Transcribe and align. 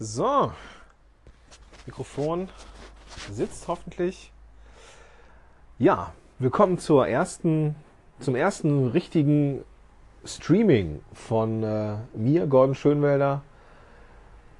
So, 0.00 0.52
Mikrofon 1.84 2.48
sitzt 3.32 3.66
hoffentlich. 3.66 4.30
Ja, 5.80 6.12
willkommen 6.38 6.78
zur 6.78 7.08
ersten, 7.08 7.74
zum 8.20 8.36
ersten 8.36 8.86
richtigen 8.90 9.64
Streaming 10.24 11.00
von 11.14 11.64
äh, 11.64 11.96
mir, 12.14 12.46
Gordon 12.46 12.76
Schönwelder, 12.76 13.42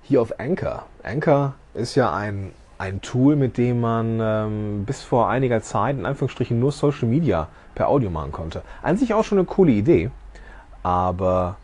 hier 0.03 0.23
auf 0.23 0.41
Anchor. 0.41 0.87
Anchor 1.05 1.55
ist 1.73 1.95
ja 1.95 2.13
ein, 2.13 2.51
ein 2.79 3.01
Tool, 3.01 3.37
mit 3.37 3.59
dem 3.59 3.81
man 3.81 4.19
ähm, 4.21 4.85
bis 4.87 5.05
vor 5.05 5.29
einiger 5.29 5.63
Zeit 5.63 5.97
in 5.97 6.05
Anführungsstrichen 6.05 6.59
nur 6.59 6.73
Social 6.73 7.07
Media 7.07 7.47
per 7.77 7.87
Audio 7.91 8.11
machen 8.11 8.33
konnte. 8.33 8.63
An 8.83 8.97
sich 8.97 9.15
auch 9.15 9.23
schon 9.23 9.39
eine 9.39 9.47
coole 9.47 9.71
Idee, 9.71 10.11
aber 10.83 11.59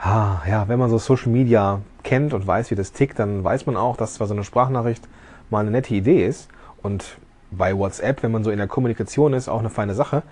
ha, 0.00 0.42
ja, 0.48 0.66
wenn 0.66 0.80
man 0.80 0.90
so 0.90 0.98
Social 0.98 1.30
Media 1.30 1.80
kennt 2.08 2.32
und 2.32 2.46
weiß, 2.46 2.70
wie 2.70 2.74
das 2.74 2.92
tickt, 2.92 3.18
dann 3.18 3.44
weiß 3.44 3.66
man 3.66 3.76
auch, 3.76 3.98
dass 3.98 4.14
zwar 4.14 4.26
so 4.26 4.32
eine 4.32 4.42
Sprachnachricht 4.42 5.06
mal 5.50 5.60
eine 5.60 5.70
nette 5.70 5.92
Idee 5.94 6.26
ist 6.26 6.48
und 6.82 7.18
bei 7.50 7.76
WhatsApp, 7.76 8.22
wenn 8.22 8.32
man 8.32 8.44
so 8.44 8.50
in 8.50 8.56
der 8.56 8.66
Kommunikation 8.66 9.34
ist, 9.34 9.46
auch 9.46 9.58
eine 9.58 9.68
feine 9.68 9.94
Sache. 9.94 10.22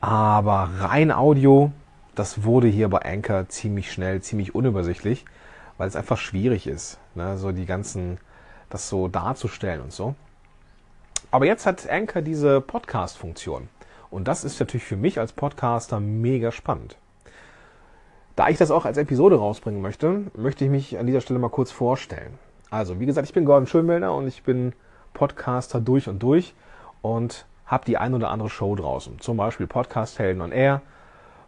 Aber 0.00 0.70
rein 0.78 1.10
Audio, 1.10 1.72
das 2.14 2.44
wurde 2.44 2.68
hier 2.68 2.88
bei 2.88 3.02
Anchor 3.02 3.48
ziemlich 3.48 3.90
schnell, 3.90 4.22
ziemlich 4.22 4.54
unübersichtlich, 4.54 5.24
weil 5.78 5.88
es 5.88 5.96
einfach 5.96 6.16
schwierig 6.16 6.68
ist, 6.68 6.98
ne? 7.16 7.36
so 7.38 7.50
die 7.50 7.66
ganzen, 7.66 8.18
das 8.68 8.88
so 8.88 9.08
darzustellen 9.08 9.80
und 9.80 9.92
so. 9.92 10.14
Aber 11.32 11.44
jetzt 11.44 11.66
hat 11.66 11.90
Anchor 11.90 12.22
diese 12.22 12.60
Podcast-Funktion. 12.60 13.68
Und 14.10 14.28
das 14.28 14.44
ist 14.44 14.60
natürlich 14.60 14.84
für 14.84 14.96
mich 14.96 15.18
als 15.18 15.32
Podcaster 15.32 15.98
mega 15.98 16.52
spannend. 16.52 16.96
Da 18.40 18.48
ich 18.48 18.56
das 18.56 18.70
auch 18.70 18.86
als 18.86 18.96
Episode 18.96 19.36
rausbringen 19.36 19.82
möchte, 19.82 20.22
möchte 20.34 20.64
ich 20.64 20.70
mich 20.70 20.98
an 20.98 21.06
dieser 21.06 21.20
Stelle 21.20 21.38
mal 21.38 21.50
kurz 21.50 21.70
vorstellen. 21.72 22.38
Also, 22.70 22.98
wie 22.98 23.04
gesagt, 23.04 23.28
ich 23.28 23.34
bin 23.34 23.44
Gordon 23.44 23.66
Schönmelder 23.66 24.14
und 24.14 24.26
ich 24.26 24.44
bin 24.44 24.72
Podcaster 25.12 25.78
durch 25.78 26.08
und 26.08 26.22
durch 26.22 26.54
und 27.02 27.44
habe 27.66 27.84
die 27.84 27.98
ein 27.98 28.14
oder 28.14 28.30
andere 28.30 28.48
Show 28.48 28.74
draußen. 28.74 29.20
Zum 29.20 29.36
Beispiel 29.36 29.66
Podcast 29.66 30.18
Helden 30.18 30.40
on 30.40 30.52
Air, 30.52 30.80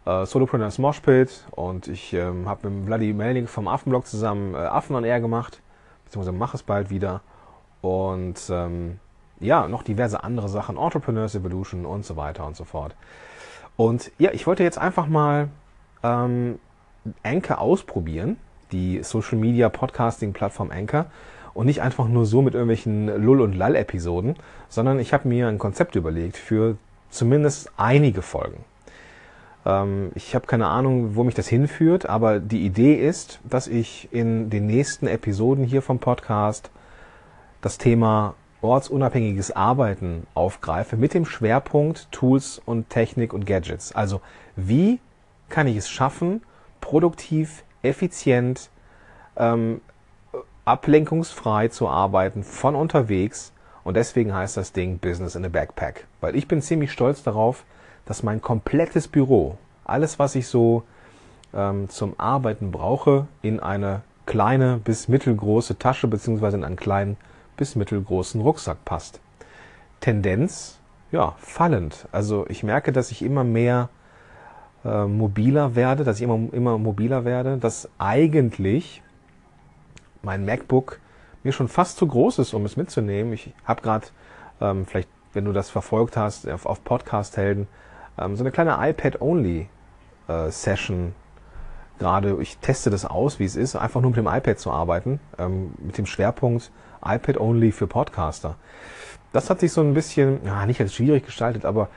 äh, 0.05 0.27
Solopreneurs 0.27 0.77
Moshpit 0.77 1.45
und 1.49 1.87
ich 1.87 2.13
ähm, 2.13 2.47
habe 2.47 2.69
mit 2.69 2.85
Vladi 2.85 3.11
Melnik 3.11 3.49
vom 3.49 3.67
Affenblog 3.67 4.05
zusammen 4.05 4.53
äh, 4.53 4.57
Affen 4.57 4.95
on 4.95 5.03
Air 5.03 5.19
gemacht, 5.19 5.63
beziehungsweise 6.05 6.37
mache 6.37 6.57
es 6.57 6.61
bald 6.61 6.91
wieder. 6.91 7.21
Und 7.81 8.39
ähm, 8.51 8.99
ja, 9.39 9.67
noch 9.67 9.81
diverse 9.81 10.23
andere 10.23 10.47
Sachen, 10.47 10.77
Entrepreneurs 10.77 11.33
Evolution 11.33 11.87
und 11.87 12.05
so 12.05 12.17
weiter 12.17 12.45
und 12.45 12.55
so 12.55 12.65
fort. 12.65 12.95
Und 13.77 14.11
ja, 14.19 14.29
ich 14.31 14.45
wollte 14.45 14.61
jetzt 14.61 14.77
einfach 14.77 15.07
mal 15.07 15.49
ähm, 16.03 16.59
Anchor 17.23 17.59
ausprobieren, 17.59 18.37
die 18.71 19.03
Social 19.03 19.37
Media 19.37 19.69
Podcasting 19.69 20.33
Plattform 20.33 20.71
Anchor 20.71 21.05
und 21.53 21.65
nicht 21.65 21.81
einfach 21.81 22.07
nur 22.07 22.25
so 22.25 22.41
mit 22.41 22.53
irgendwelchen 22.53 23.07
Lull- 23.23 23.41
und 23.41 23.53
Lall-Episoden, 23.53 24.35
sondern 24.69 24.99
ich 24.99 25.13
habe 25.13 25.27
mir 25.27 25.47
ein 25.47 25.59
Konzept 25.59 25.95
überlegt 25.95 26.37
für 26.37 26.77
zumindest 27.09 27.71
einige 27.77 28.21
Folgen. 28.21 28.65
Ähm, 29.65 30.11
ich 30.15 30.35
habe 30.35 30.47
keine 30.47 30.67
Ahnung, 30.67 31.15
wo 31.15 31.23
mich 31.23 31.35
das 31.35 31.47
hinführt, 31.47 32.07
aber 32.07 32.39
die 32.39 32.65
Idee 32.65 32.95
ist, 32.95 33.39
dass 33.47 33.67
ich 33.67 34.09
in 34.11 34.49
den 34.49 34.65
nächsten 34.65 35.07
Episoden 35.07 35.63
hier 35.63 35.81
vom 35.81 35.99
Podcast 35.99 36.71
das 37.61 37.77
Thema 37.77 38.35
ortsunabhängiges 38.61 39.51
Arbeiten 39.51 40.25
aufgreife 40.33 40.95
mit 40.95 41.13
dem 41.13 41.25
Schwerpunkt 41.25 42.07
Tools 42.11 42.61
und 42.65 42.89
Technik 42.89 43.33
und 43.33 43.45
Gadgets. 43.45 43.93
Also 43.93 44.21
wie 44.55 44.99
kann 45.49 45.67
ich 45.67 45.77
es 45.77 45.89
schaffen, 45.89 46.41
produktiv, 46.83 47.63
effizient, 47.81 48.69
ähm, 49.37 49.79
ablenkungsfrei 50.65 51.69
zu 51.69 51.87
arbeiten 51.87 52.43
von 52.43 52.75
unterwegs. 52.75 53.53
Und 53.85 53.95
deswegen 53.95 54.33
heißt 54.33 54.57
das 54.57 54.73
Ding 54.73 54.99
Business 54.99 55.35
in 55.35 55.45
a 55.45 55.47
Backpack. 55.47 56.05
Weil 56.19 56.35
ich 56.35 56.47
bin 56.47 56.61
ziemlich 56.61 56.91
stolz 56.91 57.23
darauf, 57.23 57.63
dass 58.05 58.21
mein 58.21 58.41
komplettes 58.41 59.07
Büro, 59.07 59.57
alles 59.85 60.19
was 60.19 60.35
ich 60.35 60.47
so 60.47 60.83
ähm, 61.53 61.89
zum 61.89 62.19
Arbeiten 62.19 62.71
brauche, 62.71 63.27
in 63.41 63.61
eine 63.61 64.01
kleine 64.25 64.77
bis 64.83 65.07
mittelgroße 65.07 65.79
Tasche 65.79 66.07
beziehungsweise 66.07 66.57
in 66.57 66.65
einen 66.65 66.75
kleinen 66.75 67.15
bis 67.55 67.77
mittelgroßen 67.77 68.41
Rucksack 68.41 68.83
passt. 68.83 69.21
Tendenz, 70.01 70.79
ja, 71.13 71.33
fallend. 71.37 72.09
Also 72.11 72.45
ich 72.49 72.61
merke, 72.61 72.91
dass 72.91 73.09
ich 73.11 73.21
immer 73.21 73.45
mehr 73.45 73.87
äh, 74.85 75.05
mobiler 75.05 75.75
werde, 75.75 76.03
dass 76.03 76.17
ich 76.17 76.23
immer, 76.23 76.53
immer 76.53 76.77
mobiler 76.77 77.25
werde, 77.25 77.57
dass 77.57 77.89
eigentlich 77.97 79.01
mein 80.21 80.45
MacBook 80.45 80.99
mir 81.43 81.51
schon 81.51 81.67
fast 81.67 81.97
zu 81.97 82.07
groß 82.07 82.39
ist, 82.39 82.53
um 82.53 82.65
es 82.65 82.77
mitzunehmen. 82.77 83.33
Ich 83.33 83.53
habe 83.65 83.81
gerade, 83.81 84.07
ähm, 84.61 84.85
vielleicht, 84.85 85.09
wenn 85.33 85.43
du 85.45 85.51
das 85.51 85.69
verfolgt 85.69 86.17
hast, 86.17 86.49
auf, 86.49 86.65
auf 86.65 86.83
Podcast-Helden, 86.83 87.67
ähm, 88.17 88.35
so 88.35 88.43
eine 88.43 88.51
kleine 88.51 88.77
iPad-Only-Session. 88.79 91.07
Äh, 91.07 91.11
gerade, 91.99 92.37
ich 92.41 92.57
teste 92.57 92.89
das 92.89 93.05
aus, 93.05 93.39
wie 93.39 93.45
es 93.45 93.55
ist, 93.55 93.75
einfach 93.75 94.01
nur 94.01 94.11
mit 94.11 94.17
dem 94.17 94.27
iPad 94.27 94.59
zu 94.59 94.71
arbeiten, 94.71 95.19
ähm, 95.37 95.73
mit 95.79 95.97
dem 95.97 96.05
Schwerpunkt 96.05 96.71
iPad-Only 97.05 97.71
für 97.71 97.87
Podcaster. 97.87 98.55
Das 99.31 99.49
hat 99.49 99.59
sich 99.59 99.71
so 99.71 99.81
ein 99.81 99.93
bisschen, 99.93 100.45
ja, 100.45 100.65
nicht 100.65 100.79
als 100.79 100.93
schwierig 100.93 101.25
gestaltet, 101.25 101.65
aber 101.65 101.89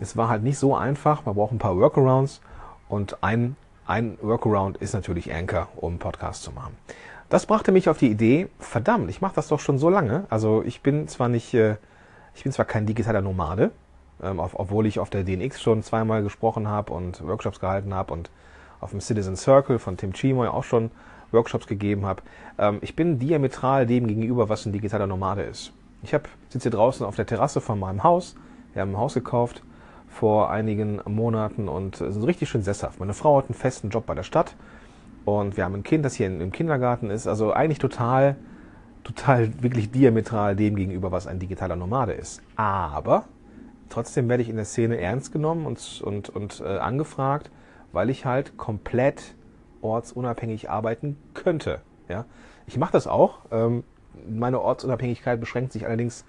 es 0.00 0.16
war 0.16 0.28
halt 0.28 0.42
nicht 0.42 0.58
so 0.58 0.74
einfach. 0.74 1.24
Man 1.26 1.34
braucht 1.34 1.52
ein 1.52 1.58
paar 1.58 1.76
Workarounds 1.76 2.40
und 2.88 3.22
ein, 3.22 3.56
ein 3.86 4.18
Workaround 4.20 4.78
ist 4.78 4.94
natürlich 4.94 5.32
Anchor, 5.32 5.68
um 5.76 5.98
Podcast 5.98 6.42
zu 6.42 6.52
machen. 6.52 6.76
Das 7.28 7.46
brachte 7.46 7.70
mich 7.70 7.88
auf 7.88 7.98
die 7.98 8.10
Idee, 8.10 8.48
verdammt, 8.58 9.08
ich 9.08 9.20
mache 9.20 9.36
das 9.36 9.48
doch 9.48 9.60
schon 9.60 9.78
so 9.78 9.88
lange. 9.88 10.24
Also 10.30 10.64
ich 10.64 10.80
bin 10.82 11.06
zwar 11.06 11.28
nicht, 11.28 11.54
äh, 11.54 11.76
ich 12.34 12.42
bin 12.42 12.52
zwar 12.52 12.64
kein 12.64 12.86
digitaler 12.86 13.20
Nomade, 13.20 13.70
ähm, 14.20 14.40
obwohl 14.40 14.86
ich 14.86 14.98
auf 14.98 15.10
der 15.10 15.22
DNX 15.22 15.62
schon 15.62 15.82
zweimal 15.82 16.24
gesprochen 16.24 16.66
habe 16.66 16.92
und 16.92 17.24
Workshops 17.24 17.60
gehalten 17.60 17.94
habe 17.94 18.12
und 18.12 18.30
auf 18.80 18.90
dem 18.90 19.00
Citizen 19.00 19.36
Circle 19.36 19.78
von 19.78 19.96
Tim 19.96 20.12
Chimoy 20.12 20.48
auch 20.48 20.64
schon 20.64 20.90
Workshops 21.30 21.68
gegeben 21.68 22.04
habe. 22.04 22.22
Ähm, 22.58 22.78
ich 22.80 22.96
bin 22.96 23.20
diametral 23.20 23.86
dem 23.86 24.08
gegenüber, 24.08 24.48
was 24.48 24.66
ein 24.66 24.72
digitaler 24.72 25.06
Nomade 25.06 25.42
ist. 25.42 25.72
Ich 26.02 26.14
hab, 26.14 26.28
sitze 26.48 26.64
hier 26.64 26.76
draußen 26.76 27.06
auf 27.06 27.14
der 27.14 27.26
Terrasse 27.26 27.60
von 27.60 27.78
meinem 27.78 28.02
Haus. 28.02 28.34
Wir 28.72 28.82
haben 28.82 28.92
ein 28.92 28.98
Haus 28.98 29.14
gekauft 29.14 29.62
vor 30.10 30.50
einigen 30.50 31.00
Monaten 31.06 31.68
und 31.68 31.96
sind 31.96 32.22
richtig 32.24 32.48
schön 32.48 32.62
sesshaft. 32.62 33.00
Meine 33.00 33.14
Frau 33.14 33.38
hat 33.38 33.46
einen 33.46 33.54
festen 33.54 33.90
Job 33.90 34.06
bei 34.06 34.14
der 34.14 34.24
Stadt 34.24 34.56
und 35.24 35.56
wir 35.56 35.64
haben 35.64 35.74
ein 35.74 35.82
Kind, 35.82 36.04
das 36.04 36.14
hier 36.14 36.26
im 36.26 36.52
Kindergarten 36.52 37.10
ist. 37.10 37.26
Also 37.26 37.52
eigentlich 37.52 37.78
total, 37.78 38.36
total 39.04 39.62
wirklich 39.62 39.90
diametral 39.90 40.56
dem 40.56 40.74
gegenüber, 40.74 41.12
was 41.12 41.26
ein 41.26 41.38
digitaler 41.38 41.76
Nomade 41.76 42.12
ist. 42.12 42.42
Aber 42.56 43.24
trotzdem 43.88 44.28
werde 44.28 44.42
ich 44.42 44.48
in 44.48 44.56
der 44.56 44.64
Szene 44.64 45.00
ernst 45.00 45.32
genommen 45.32 45.64
und, 45.64 46.02
und, 46.04 46.28
und 46.28 46.60
äh, 46.60 46.78
angefragt, 46.78 47.50
weil 47.92 48.10
ich 48.10 48.26
halt 48.26 48.56
komplett 48.56 49.34
ortsunabhängig 49.80 50.68
arbeiten 50.68 51.16
könnte. 51.34 51.80
Ja? 52.08 52.24
Ich 52.66 52.76
mache 52.76 52.92
das 52.92 53.06
auch. 53.06 53.40
Ähm, 53.50 53.84
meine 54.28 54.60
Ortsunabhängigkeit 54.60 55.38
beschränkt 55.40 55.72
sich 55.72 55.86
allerdings 55.86 56.24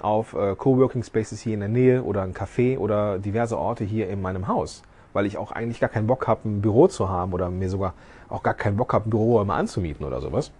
auf 0.00 0.34
äh, 0.34 0.54
Coworking 0.56 1.02
Spaces 1.02 1.40
hier 1.40 1.54
in 1.54 1.60
der 1.60 1.68
Nähe 1.68 2.02
oder 2.02 2.22
ein 2.22 2.34
Café 2.34 2.78
oder 2.78 3.18
diverse 3.18 3.58
Orte 3.58 3.84
hier 3.84 4.08
in 4.08 4.22
meinem 4.22 4.48
Haus, 4.48 4.82
weil 5.12 5.26
ich 5.26 5.38
auch 5.38 5.52
eigentlich 5.52 5.80
gar 5.80 5.90
keinen 5.90 6.06
Bock 6.06 6.26
habe, 6.26 6.48
ein 6.48 6.62
Büro 6.62 6.88
zu 6.88 7.08
haben 7.08 7.32
oder 7.32 7.50
mir 7.50 7.68
sogar 7.68 7.94
auch 8.28 8.42
gar 8.42 8.54
keinen 8.54 8.76
Bock 8.76 8.92
habe, 8.92 9.08
ein 9.08 9.10
Büro 9.10 9.40
immer 9.40 9.54
anzumieten 9.54 10.06
oder 10.06 10.20
sowas. 10.20 10.52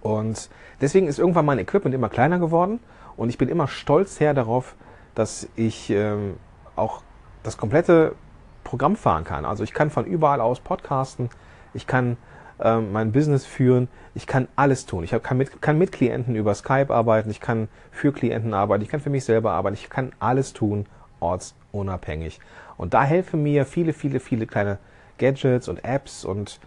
Und 0.00 0.48
deswegen 0.80 1.08
ist 1.08 1.18
irgendwann 1.18 1.44
mein 1.44 1.58
Equipment 1.58 1.94
immer 1.94 2.08
kleiner 2.08 2.38
geworden 2.38 2.78
und 3.16 3.28
ich 3.28 3.38
bin 3.38 3.48
immer 3.48 3.66
stolz 3.66 4.20
her 4.20 4.32
darauf, 4.32 4.76
dass 5.14 5.48
ich 5.56 5.90
ähm, 5.90 6.36
auch 6.76 7.02
das 7.42 7.56
komplette 7.56 8.14
Programm 8.62 8.96
fahren 8.96 9.24
kann. 9.24 9.44
Also 9.44 9.64
ich 9.64 9.72
kann 9.72 9.90
von 9.90 10.04
überall 10.04 10.40
aus 10.40 10.60
podcasten, 10.60 11.30
ich 11.74 11.86
kann 11.86 12.16
ähm, 12.60 12.92
mein 12.92 13.12
Business 13.12 13.44
führen. 13.44 13.88
Ich 14.14 14.26
kann 14.26 14.48
alles 14.56 14.86
tun. 14.86 15.04
Ich 15.04 15.10
kann 15.22 15.36
mit, 15.36 15.62
kann 15.62 15.78
mit 15.78 15.92
Klienten 15.92 16.34
über 16.34 16.54
Skype 16.54 16.92
arbeiten, 16.92 17.30
ich 17.30 17.40
kann 17.40 17.68
für 17.90 18.12
Klienten 18.12 18.54
arbeiten, 18.54 18.82
ich 18.82 18.88
kann 18.88 19.00
für 19.00 19.10
mich 19.10 19.24
selber 19.24 19.52
arbeiten, 19.52 19.74
ich 19.74 19.90
kann 19.90 20.12
alles 20.18 20.52
tun, 20.52 20.86
ortsunabhängig. 21.20 22.40
Und 22.76 22.94
da 22.94 23.02
helfen 23.02 23.42
mir 23.42 23.64
viele, 23.64 23.92
viele, 23.92 24.20
viele 24.20 24.46
kleine 24.46 24.78
Gadgets 25.18 25.68
und 25.68 25.84
Apps 25.84 26.24
und 26.24 26.60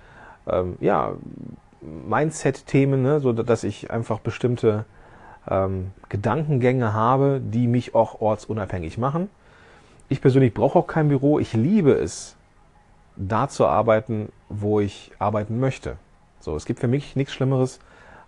ähm, 0.47 0.77
ja, 0.79 1.13
Mindset-Themen, 1.81 3.01
ne, 3.01 3.19
so 3.19 3.33
dass 3.33 3.63
ich 3.63 3.91
einfach 3.91 4.19
bestimmte 4.19 4.85
ähm, 5.49 5.91
Gedankengänge 6.09 6.93
habe, 6.93 7.41
die 7.43 7.67
mich 7.67 7.95
auch 7.95 8.21
ortsunabhängig 8.21 8.97
machen. 8.97 9.29
Ich 10.09 10.21
persönlich 10.21 10.53
brauche 10.53 10.79
auch 10.79 10.87
kein 10.87 11.07
Büro. 11.07 11.39
Ich 11.39 11.53
liebe 11.53 11.93
es, 11.93 12.35
da 13.27 13.47
zu 13.47 13.67
arbeiten, 13.67 14.31
wo 14.49 14.79
ich 14.79 15.11
arbeiten 15.19 15.59
möchte. 15.59 15.97
So, 16.39 16.55
es 16.55 16.65
gibt 16.65 16.79
für 16.79 16.87
mich 16.87 17.15
nichts 17.15 17.33
Schlimmeres, 17.33 17.79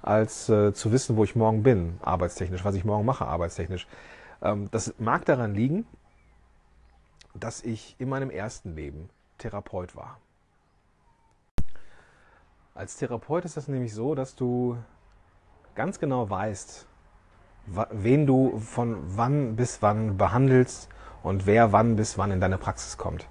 als 0.02 0.50
äh, 0.50 0.74
zu 0.74 0.92
wissen, 0.92 1.16
wo 1.16 1.24
ich 1.24 1.36
morgen 1.36 1.64
bin, 1.64 2.00
arbeitstechnisch, 2.04 2.64
was 2.64 2.76
ich 2.76 2.86
morgen 2.86 3.06
mache, 3.06 3.26
arbeitstechnisch. 3.26 3.88
Ähm, 4.42 4.70
das 4.72 4.94
mag 5.00 5.26
daran 5.26 5.56
liegen, 5.56 5.86
dass 7.34 7.64
ich 7.64 7.96
in 8.00 8.10
meinem 8.10 8.30
ersten 8.30 8.76
Leben 8.76 9.10
Therapeut 9.38 9.96
war. 9.96 10.20
Als 12.76 12.98
Therapeut 12.98 13.46
ist 13.46 13.58
das 13.58 13.68
nämlich 13.68 13.94
so, 13.94 14.14
dass 14.14 14.36
du 14.36 14.78
ganz 15.76 16.00
genau 16.00 16.30
weißt, 16.30 16.86
wen 17.92 18.28
du 18.28 18.60
von 18.60 18.98
wann 19.18 19.56
bis 19.56 19.82
wann 19.82 20.18
behandelst 20.18 20.90
und 21.24 21.46
wer 21.46 21.72
wann 21.72 21.96
bis 21.96 22.18
wann 22.18 22.32
in 22.32 22.42
deine 22.42 22.58
Praxis 22.58 22.98
kommt. 22.98 23.28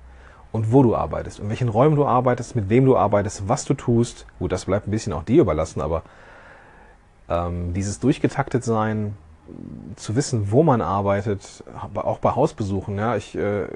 Und 0.52 0.70
wo 0.70 0.82
du 0.82 0.94
arbeitest, 0.94 1.38
in 1.38 1.48
welchen 1.48 1.68
Räumen 1.68 1.96
du 1.96 2.04
arbeitest, 2.04 2.54
mit 2.54 2.68
wem 2.68 2.84
du 2.84 2.96
arbeitest, 2.96 3.48
was 3.48 3.64
du 3.64 3.74
tust. 3.74 4.26
Gut, 4.38 4.52
das 4.52 4.66
bleibt 4.66 4.86
ein 4.86 4.90
bisschen 4.90 5.14
auch 5.14 5.22
dir 5.22 5.40
überlassen, 5.40 5.80
aber 5.80 6.02
ähm, 7.28 7.72
dieses 7.72 8.00
durchgetaktet 8.00 8.62
sein, 8.62 9.16
zu 9.96 10.14
wissen, 10.14 10.50
wo 10.50 10.62
man 10.62 10.80
arbeitet, 10.80 11.64
auch 11.94 12.18
bei 12.18 12.30
Hausbesuchen. 12.30 12.96
Ja, 12.96 13.16
ich 13.16 13.34
äh, 13.34 13.66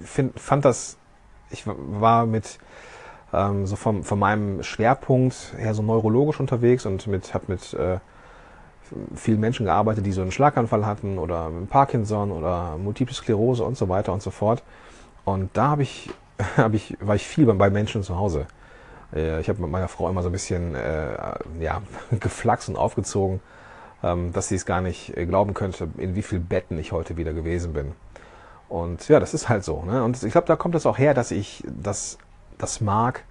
find, 0.00 0.38
fand 0.38 0.64
das, 0.64 0.98
ich 1.50 1.64
war 1.66 2.26
mit 2.26 2.58
ähm, 3.32 3.66
so 3.66 3.76
vom, 3.76 4.04
von 4.04 4.18
meinem 4.18 4.62
Schwerpunkt 4.62 5.54
her 5.56 5.74
so 5.74 5.82
neurologisch 5.82 6.40
unterwegs 6.40 6.86
und 6.86 7.06
mit 7.06 7.34
habe 7.34 7.44
mit 7.48 7.74
äh, 7.74 7.98
vielen 9.14 9.40
Menschen 9.40 9.66
gearbeitet, 9.66 10.06
die 10.06 10.12
so 10.12 10.22
einen 10.22 10.30
Schlaganfall 10.30 10.86
hatten 10.86 11.18
oder 11.18 11.50
Parkinson 11.68 12.30
oder 12.30 12.76
Multiple 12.78 13.14
Sklerose 13.14 13.64
und 13.64 13.76
so 13.76 13.88
weiter 13.88 14.12
und 14.12 14.22
so 14.22 14.30
fort. 14.30 14.62
Und 15.24 15.50
da 15.56 15.68
habe 15.68 15.82
ich, 15.82 16.10
hab 16.56 16.74
ich, 16.74 16.96
war 17.00 17.14
ich 17.14 17.26
viel 17.26 17.46
bei 17.46 17.70
Menschen 17.70 18.02
zu 18.02 18.18
Hause. 18.18 18.46
Äh, 19.14 19.40
ich 19.40 19.48
habe 19.48 19.60
mit 19.60 19.70
meiner 19.70 19.88
Frau 19.88 20.08
immer 20.08 20.22
so 20.22 20.28
ein 20.28 20.32
bisschen 20.32 20.74
äh, 20.74 21.16
ja, 21.60 21.82
geflaxt 22.20 22.68
und 22.68 22.76
aufgezogen, 22.76 23.40
ähm, 24.02 24.32
dass 24.32 24.48
sie 24.48 24.56
es 24.56 24.66
gar 24.66 24.80
nicht 24.80 25.16
äh, 25.16 25.26
glauben 25.26 25.54
könnte, 25.54 25.88
in 25.96 26.14
wie 26.14 26.22
vielen 26.22 26.46
Betten 26.46 26.78
ich 26.78 26.92
heute 26.92 27.16
wieder 27.16 27.32
gewesen 27.32 27.72
bin. 27.72 27.92
Und 28.68 29.08
ja, 29.08 29.20
das 29.20 29.34
ist 29.34 29.48
halt 29.48 29.64
so. 29.64 29.82
Ne? 29.82 30.02
Und 30.02 30.22
ich 30.22 30.32
glaube, 30.32 30.46
da 30.46 30.56
kommt 30.56 30.74
es 30.74 30.86
auch 30.86 30.98
her, 30.98 31.14
dass 31.14 31.30
ich 31.30 31.62
das, 31.66 32.18
das 32.58 32.80
mag, 32.80 33.24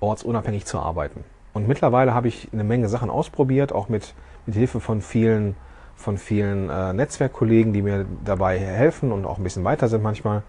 ortsunabhängig 0.00 0.64
zu 0.64 0.78
arbeiten. 0.78 1.24
Und 1.52 1.66
mittlerweile 1.66 2.14
habe 2.14 2.28
ich 2.28 2.48
eine 2.52 2.64
Menge 2.64 2.88
Sachen 2.88 3.10
ausprobiert, 3.10 3.72
auch 3.72 3.88
mit, 3.88 4.14
mit 4.46 4.54
Hilfe 4.54 4.80
von 4.80 5.02
vielen, 5.02 5.56
von 5.96 6.18
vielen 6.18 6.70
äh, 6.70 6.92
Netzwerkkollegen, 6.92 7.72
die 7.72 7.82
mir 7.82 8.06
dabei 8.24 8.58
helfen 8.58 9.10
und 9.10 9.26
auch 9.26 9.38
ein 9.38 9.44
bisschen 9.44 9.64
weiter 9.64 9.88
sind 9.88 10.02
manchmal. 10.02 10.42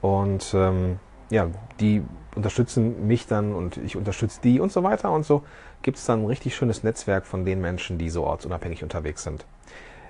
Und 0.00 0.54
ähm, 0.54 0.98
ja, 1.30 1.48
die 1.80 2.02
unterstützen 2.34 3.06
mich 3.06 3.26
dann 3.26 3.54
und 3.54 3.76
ich 3.76 3.96
unterstütze 3.96 4.40
die 4.42 4.60
und 4.60 4.72
so 4.72 4.82
weiter. 4.82 5.10
Und 5.10 5.24
so 5.24 5.42
gibt 5.82 5.98
es 5.98 6.06
dann 6.06 6.22
ein 6.22 6.26
richtig 6.26 6.54
schönes 6.54 6.82
Netzwerk 6.82 7.26
von 7.26 7.44
den 7.44 7.60
Menschen, 7.60 7.98
die 7.98 8.10
so 8.10 8.24
ortsunabhängig 8.24 8.82
unterwegs 8.82 9.22
sind. 9.22 9.44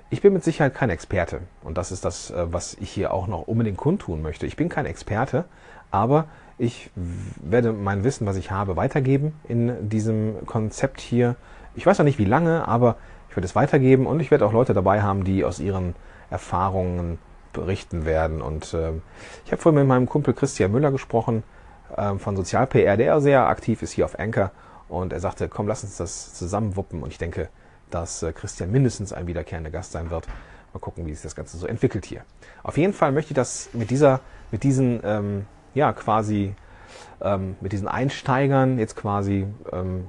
Ich 0.09 0.21
bin 0.21 0.33
mit 0.33 0.43
Sicherheit 0.43 0.75
kein 0.75 0.89
Experte 0.89 1.39
und 1.63 1.77
das 1.77 1.91
ist 1.91 2.03
das, 2.03 2.31
äh, 2.31 2.51
was 2.51 2.73
ich 2.75 2.91
hier 2.91 3.13
auch 3.13 3.27
noch 3.27 3.47
unbedingt 3.47 3.77
kundtun 3.77 4.21
möchte. 4.21 4.45
Ich 4.45 4.57
bin 4.57 4.67
kein 4.67 4.85
Experte, 4.85 5.45
aber 5.89 6.25
ich 6.57 6.91
werde 6.95 7.71
mein 7.71 8.03
Wissen, 8.03 8.27
was 8.27 8.35
ich 8.35 8.51
habe, 8.51 8.75
weitergeben 8.75 9.33
in 9.47 9.89
diesem 9.89 10.45
Konzept 10.45 10.99
hier. 10.99 11.37
Ich 11.75 11.85
weiß 11.85 11.97
noch 11.97 12.05
nicht 12.05 12.19
wie 12.19 12.25
lange, 12.25 12.67
aber 12.67 12.97
ich 13.29 13.35
werde 13.37 13.45
es 13.45 13.55
weitergeben 13.55 14.05
und 14.05 14.19
ich 14.19 14.31
werde 14.31 14.45
auch 14.45 14.51
Leute 14.51 14.73
dabei 14.73 15.01
haben, 15.01 15.23
die 15.23 15.45
aus 15.45 15.59
ihren 15.59 15.95
Erfahrungen 16.29 17.17
berichten 17.53 18.05
werden. 18.05 18.41
Und 18.41 18.73
äh, 18.73 18.91
ich 19.45 19.51
habe 19.51 19.61
vorhin 19.61 19.79
mit 19.79 19.87
meinem 19.87 20.07
Kumpel 20.07 20.33
Christian 20.33 20.71
Müller 20.71 20.91
gesprochen 20.91 21.43
äh, 21.95 22.15
von 22.15 22.35
Sozial-PR, 22.35 22.97
der 22.97 23.21
sehr 23.21 23.47
aktiv 23.47 23.81
ist 23.81 23.91
hier 23.91 24.05
auf 24.05 24.19
Anchor. 24.19 24.51
Und 24.89 25.13
er 25.13 25.19
sagte, 25.19 25.47
komm, 25.47 25.67
lass 25.67 25.83
uns 25.83 25.97
das 25.97 26.33
zusammenwuppen. 26.33 27.01
Und 27.01 27.11
ich 27.11 27.17
denke, 27.17 27.49
dass 27.89 28.23
äh, 28.23 28.33
Christian 28.33 28.71
mindestens 28.71 29.13
ein 29.13 29.27
wiederkehrender 29.27 29.71
Gast 29.71 29.91
sein 29.91 30.09
wird. 30.09 30.27
Mal 30.73 30.79
gucken, 30.79 31.05
wie 31.05 31.13
sich 31.13 31.23
das 31.23 31.35
Ganze 31.35 31.57
so 31.57 31.67
entwickelt 31.67 32.05
hier. 32.05 32.23
Auf 32.63 32.77
jeden 32.77 32.93
Fall 32.93 33.11
möchte 33.11 33.31
ich 33.31 33.35
das 33.35 33.69
mit 33.73 33.89
dieser, 33.89 34.21
mit 34.51 34.63
diesen, 34.63 35.01
ähm, 35.03 35.45
ja, 35.73 35.91
quasi, 35.93 36.55
ähm, 37.21 37.55
mit 37.61 37.73
diesen 37.73 37.87
Einsteigern 37.87 38.79
jetzt 38.79 38.95
quasi 38.95 39.47
ähm, 39.71 40.07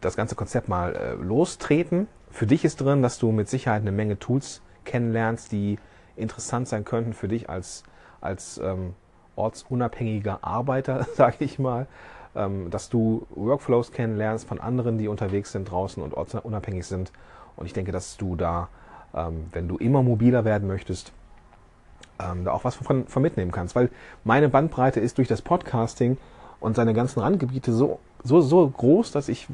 das 0.00 0.16
ganze 0.16 0.34
Konzept 0.34 0.68
mal 0.68 0.94
äh, 0.94 1.12
lostreten. 1.14 2.08
Für 2.30 2.46
dich 2.46 2.64
ist 2.64 2.80
drin, 2.80 3.02
dass 3.02 3.18
du 3.18 3.32
mit 3.32 3.48
Sicherheit 3.48 3.82
eine 3.82 3.92
Menge 3.92 4.18
Tools 4.18 4.62
kennenlernst, 4.84 5.52
die 5.52 5.78
interessant 6.18 6.68
sein 6.68 6.84
könnten 6.84 7.12
für 7.12 7.28
dich 7.28 7.48
als, 7.48 7.84
als 8.20 8.58
ähm, 8.58 8.94
ortsunabhängiger 9.36 10.38
Arbeiter, 10.42 11.06
sage 11.14 11.44
ich 11.44 11.58
mal, 11.58 11.86
ähm, 12.34 12.70
dass 12.70 12.88
du 12.88 13.26
Workflows 13.30 13.92
kennenlernst 13.92 14.46
von 14.46 14.60
anderen, 14.60 14.98
die 14.98 15.08
unterwegs 15.08 15.52
sind 15.52 15.70
draußen 15.70 16.02
und 16.02 16.14
ortsunabhängig 16.14 16.86
sind. 16.86 17.12
Und 17.56 17.66
ich 17.66 17.72
denke, 17.72 17.92
dass 17.92 18.16
du 18.16 18.36
da, 18.36 18.68
ähm, 19.14 19.46
wenn 19.52 19.68
du 19.68 19.76
immer 19.76 20.02
mobiler 20.02 20.44
werden 20.44 20.68
möchtest, 20.68 21.12
ähm, 22.20 22.44
da 22.44 22.52
auch 22.52 22.64
was 22.64 22.74
von, 22.74 23.06
von 23.06 23.22
mitnehmen 23.22 23.52
kannst. 23.52 23.74
Weil 23.74 23.90
meine 24.24 24.48
Bandbreite 24.48 25.00
ist 25.00 25.18
durch 25.18 25.28
das 25.28 25.42
Podcasting 25.42 26.18
und 26.60 26.76
seine 26.76 26.94
ganzen 26.94 27.20
Randgebiete 27.20 27.72
so, 27.72 28.00
so, 28.22 28.40
so 28.40 28.68
groß, 28.68 29.12
dass 29.12 29.28
ich 29.28 29.46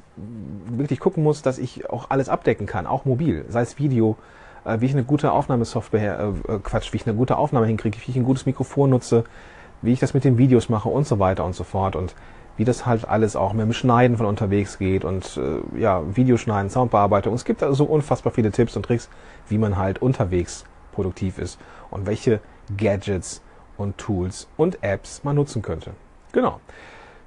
wirklich 0.67 1.01
gucken 1.01 1.23
muss, 1.23 1.43
dass 1.43 1.59
ich 1.59 1.89
auch 1.91 2.11
alles 2.11 2.29
abdecken 2.29 2.67
kann, 2.67 2.87
auch 2.87 3.05
mobil, 3.05 3.45
sei 3.49 3.61
es 3.61 3.79
Video, 3.79 4.17
äh, 4.65 4.81
wie 4.81 4.87
ich 4.87 4.93
eine 4.93 5.05
gute 5.05 5.33
Aufnahmesoftware, 5.33 6.35
äh, 6.49 6.55
äh, 6.55 6.59
Quatsch, 6.59 6.93
wie 6.93 6.97
ich 6.97 7.07
eine 7.07 7.17
gute 7.17 7.37
Aufnahme 7.37 7.67
hinkriege, 7.67 7.99
wie 8.05 8.11
ich 8.11 8.17
ein 8.17 8.25
gutes 8.25 8.47
Mikrofon 8.47 8.91
nutze, 8.91 9.25
wie 9.83 9.93
ich 9.93 10.01
das 10.01 10.15
mit 10.15 10.25
den 10.25 10.39
Videos 10.39 10.69
mache 10.69 10.89
und 10.89 11.07
so 11.07 11.19
weiter 11.19 11.45
und 11.45 11.55
so 11.55 11.65
fort 11.65 11.97
und 11.97 12.15
wie 12.57 12.65
das 12.65 12.87
halt 12.87 13.09
alles 13.09 13.35
auch 13.35 13.53
mit 13.53 13.67
dem 13.67 13.73
Schneiden 13.73 14.17
von 14.17 14.27
unterwegs 14.27 14.79
geht 14.79 15.05
und 15.05 15.37
äh, 15.37 15.81
ja, 15.81 16.03
Videoschneiden, 16.17 16.71
Soundbearbeitung. 16.71 17.35
Es 17.35 17.45
gibt 17.45 17.63
also 17.63 17.75
so 17.75 17.85
unfassbar 17.85 18.33
viele 18.33 18.53
Tipps 18.53 18.77
und 18.77 18.85
Tricks, 18.85 19.09
wie 19.49 19.59
man 19.59 19.77
halt 19.77 20.01
unterwegs 20.01 20.65
produktiv 20.93 21.39
ist 21.39 21.59
und 21.91 22.07
welche 22.07 22.41
Gadgets 22.77 23.43
und 23.77 23.99
Tools 23.99 24.49
und 24.57 24.83
Apps 24.83 25.25
man 25.25 25.37
nutzen 25.37 25.63
könnte. 25.63 25.91
Genau. 26.33 26.61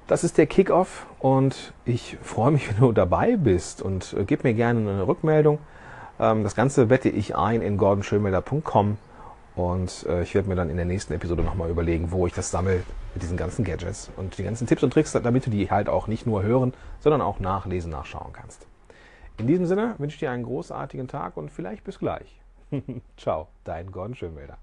Das 0.06 0.24
ist 0.24 0.38
der 0.38 0.46
Kickoff 0.46 1.06
und 1.18 1.74
ich 1.84 2.16
freue 2.22 2.50
mich, 2.50 2.68
wenn 2.72 2.80
du 2.80 2.92
dabei 2.92 3.36
bist 3.36 3.82
und 3.82 4.14
äh, 4.18 4.24
gib 4.24 4.44
mir 4.44 4.54
gerne 4.54 4.80
eine 4.80 5.06
Rückmeldung. 5.06 5.58
Ähm, 6.20 6.42
das 6.42 6.54
Ganze 6.54 6.90
wette 6.90 7.08
ich 7.08 7.36
ein 7.36 7.62
in 7.62 7.76
gordonschönmelder.com 7.76 8.98
und 9.56 10.06
äh, 10.08 10.22
ich 10.22 10.34
werde 10.34 10.48
mir 10.48 10.54
dann 10.54 10.70
in 10.70 10.76
der 10.76 10.84
nächsten 10.84 11.12
Episode 11.12 11.42
nochmal 11.42 11.70
überlegen, 11.70 12.12
wo 12.12 12.26
ich 12.26 12.32
das 12.32 12.50
sammle 12.50 12.84
mit 13.14 13.22
diesen 13.22 13.36
ganzen 13.36 13.64
Gadgets 13.64 14.10
und 14.16 14.38
die 14.38 14.44
ganzen 14.44 14.66
Tipps 14.66 14.82
und 14.82 14.92
Tricks, 14.92 15.12
damit 15.12 15.46
du 15.46 15.50
die 15.50 15.70
halt 15.70 15.88
auch 15.88 16.06
nicht 16.06 16.26
nur 16.26 16.42
hören, 16.42 16.74
sondern 17.00 17.20
auch 17.20 17.40
nachlesen, 17.40 17.90
nachschauen 17.90 18.32
kannst. 18.32 18.66
In 19.36 19.46
diesem 19.46 19.66
Sinne 19.66 19.94
wünsche 19.98 20.14
ich 20.14 20.20
dir 20.20 20.30
einen 20.30 20.44
großartigen 20.44 21.08
Tag 21.08 21.36
und 21.36 21.50
vielleicht 21.50 21.84
bis 21.84 21.98
gleich. 21.98 22.40
Ciao, 23.16 23.48
dein 23.64 23.90
Gordon 23.92 24.14
Schönmelder. 24.14 24.58